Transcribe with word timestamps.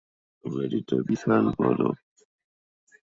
বাড়িটা 0.43 0.97
বিশাল 1.07 1.45
বড়। 1.57 1.81